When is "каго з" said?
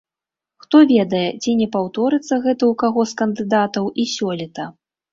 2.87-3.23